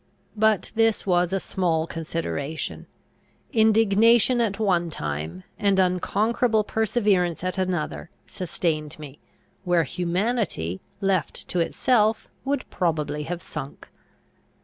But 0.35 0.71
this 0.73 1.05
was 1.05 1.31
a 1.31 1.39
small 1.39 1.85
consideration. 1.85 2.87
Indignation 3.53 4.41
at 4.41 4.57
one 4.57 4.89
time, 4.89 5.43
and 5.59 5.77
unconquerable 5.77 6.63
perseverance 6.63 7.43
at 7.43 7.59
another, 7.59 8.09
sustained 8.25 8.97
me, 8.97 9.19
where 9.63 9.83
humanity, 9.83 10.81
left 11.01 11.47
to 11.49 11.59
itself, 11.59 12.27
would 12.45 12.67
probably 12.71 13.25
have 13.25 13.43
sunk. 13.43 13.91